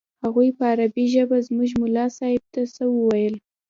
هغوى 0.23 0.47
په 0.57 0.63
عربي 0.71 1.05
ژبه 1.13 1.37
زموږ 1.47 1.69
ملا 1.81 2.05
صاحب 2.17 2.43
ته 2.53 2.61
څه 2.75 2.83
وويل. 2.95 3.35